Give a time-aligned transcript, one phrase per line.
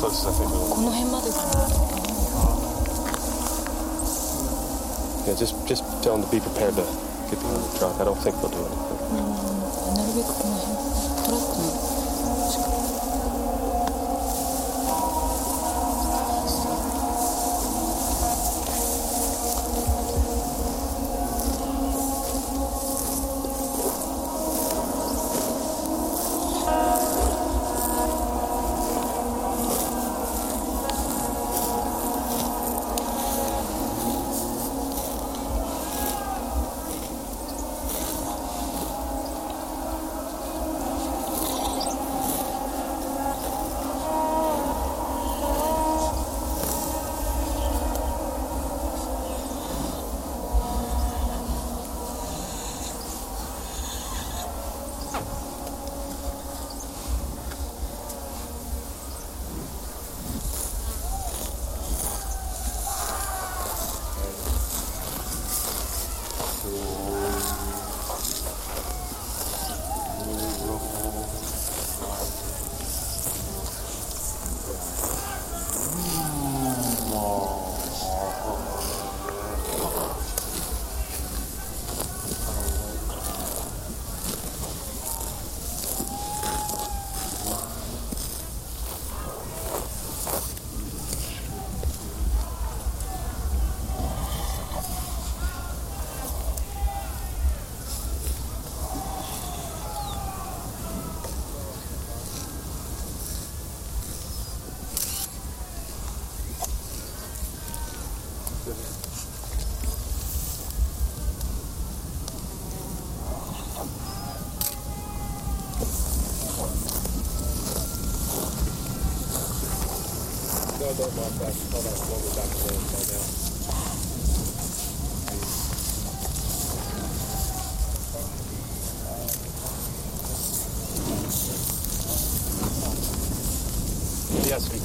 [0.00, 1.68] close to the そうですねこの辺までかな
[5.26, 6.82] Yeah, just just tell them to be prepared to
[7.28, 8.00] get behind the truck.
[8.00, 8.96] I don't think they'll do anything.
[9.94, 10.80] なるべくこの辺
[11.28, 11.89] トラックの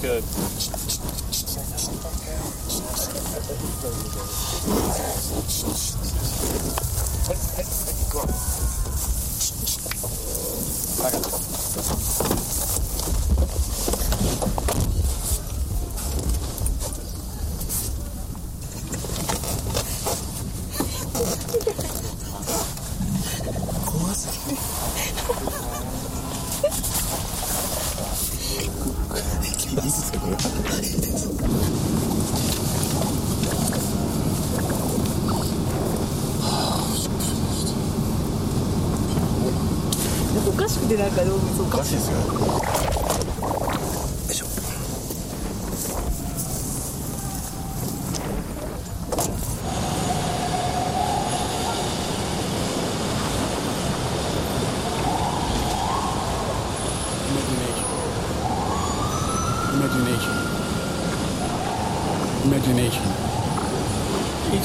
[0.06, 0.45] good.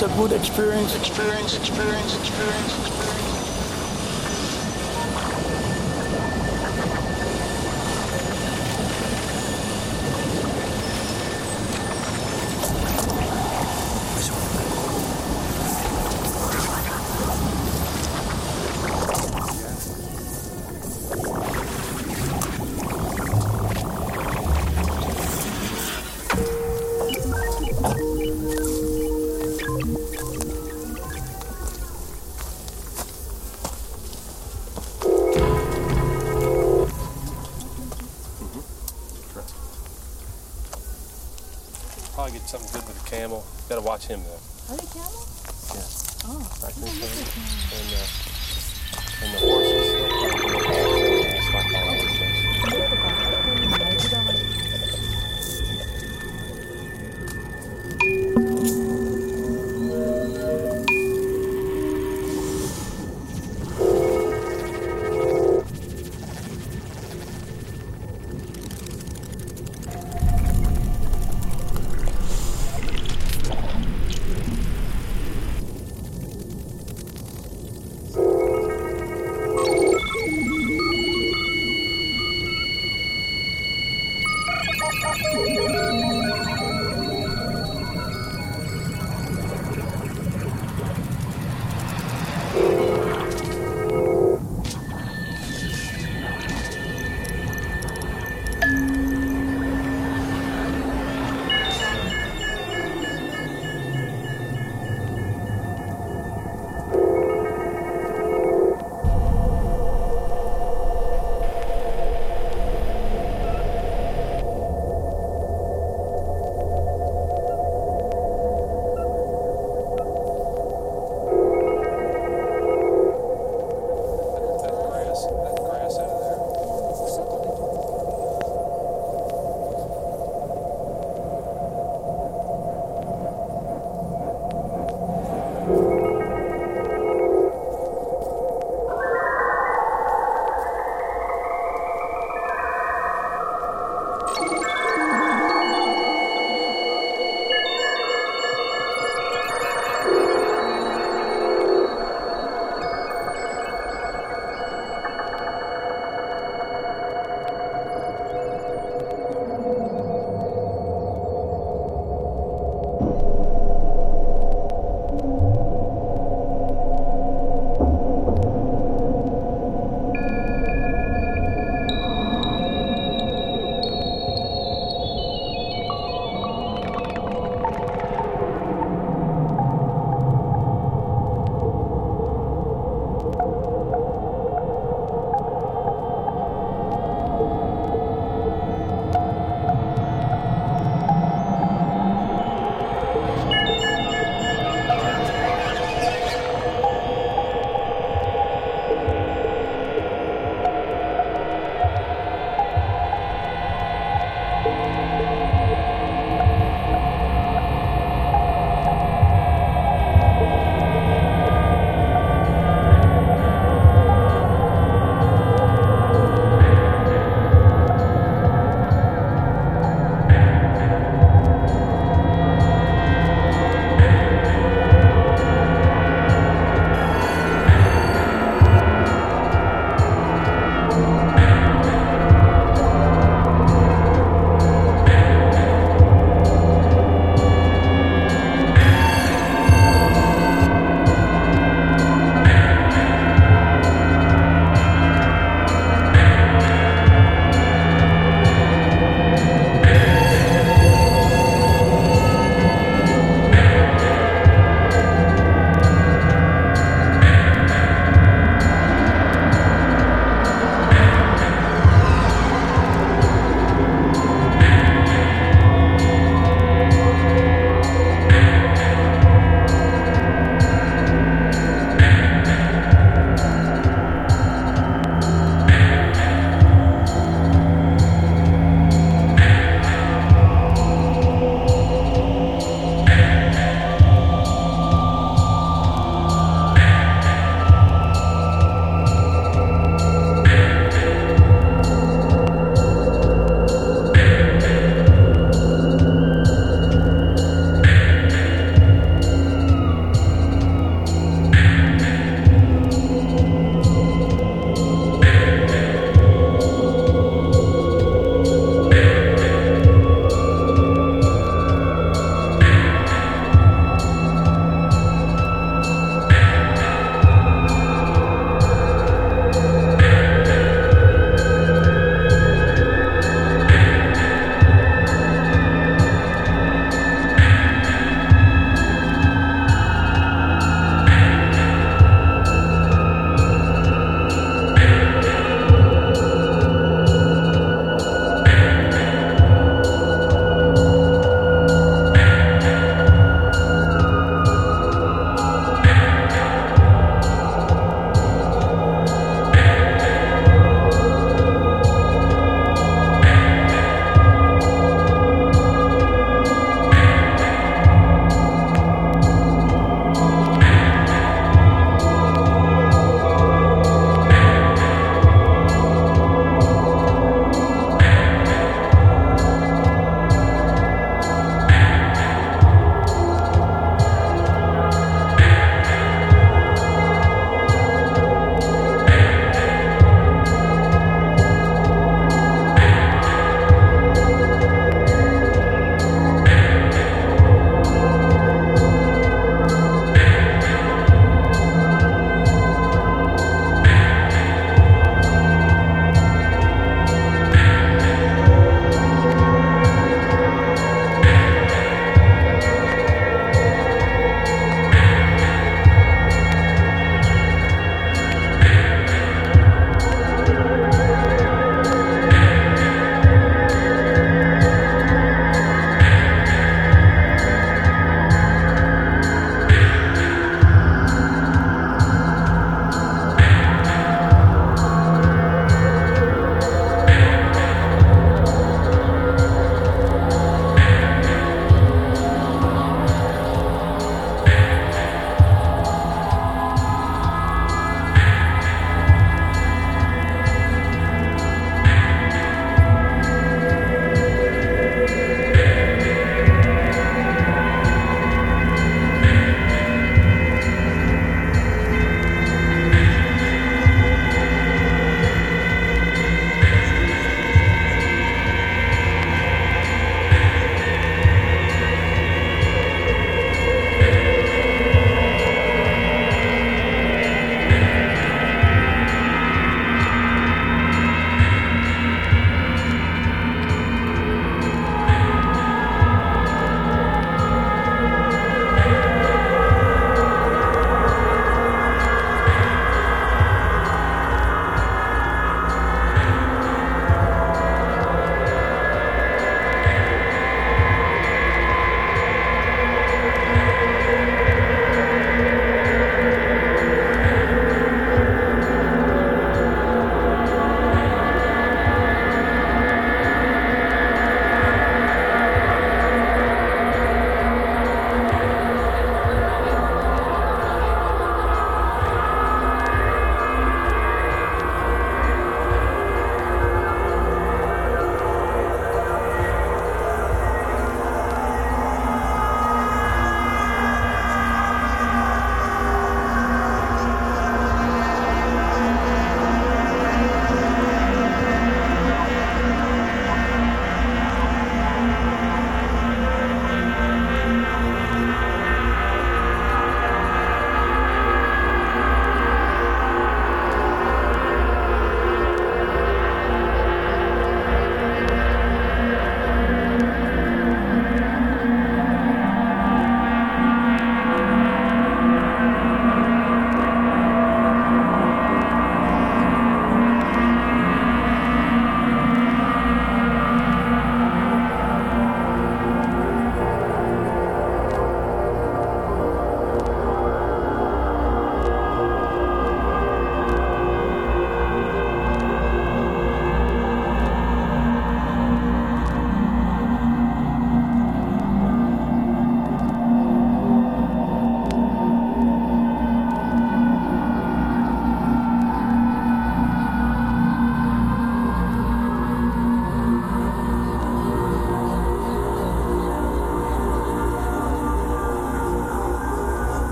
[0.00, 0.94] It's a good experience.
[0.94, 2.97] Experience, experience, experience, experience.